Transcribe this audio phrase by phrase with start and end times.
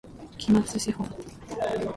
[0.39, 1.07] 期末資本